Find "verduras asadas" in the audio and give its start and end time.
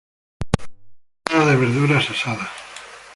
1.63-2.49